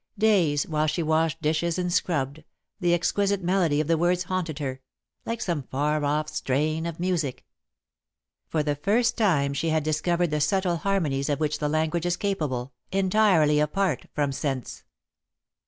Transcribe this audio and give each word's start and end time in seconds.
Days, 0.17 0.67
while 0.67 0.87
she 0.87 1.03
washed 1.03 1.43
dishes 1.43 1.77
and 1.77 1.93
scrubbed, 1.93 2.43
the 2.79 2.91
exquisite 2.91 3.43
melody 3.43 3.79
of 3.79 3.85
the 3.85 3.99
words 3.99 4.23
haunted 4.23 4.57
her, 4.57 4.81
like 5.27 5.41
some 5.41 5.61
far 5.61 6.03
off 6.03 6.27
strain 6.27 6.87
of 6.87 6.99
music. 6.99 7.45
For 8.47 8.63
the 8.63 8.73
first 8.75 9.15
time 9.15 9.53
she 9.53 9.69
had 9.69 9.83
discovered 9.83 10.31
the 10.31 10.41
subtle 10.41 10.77
harmonies 10.77 11.29
of 11.29 11.39
which 11.39 11.59
the 11.59 11.69
language 11.69 12.07
is 12.07 12.17
capable, 12.17 12.73
entirely 12.91 13.59
apart 13.59 14.07
from 14.11 14.31
sense. 14.31 14.81